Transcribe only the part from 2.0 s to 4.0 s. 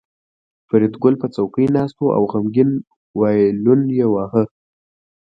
او غمګین وایلون